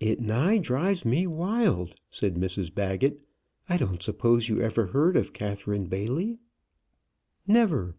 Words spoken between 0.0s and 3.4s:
"It nigh drives me wild," said Mrs Baggett.